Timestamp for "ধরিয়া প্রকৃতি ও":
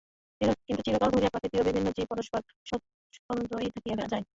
1.11-1.67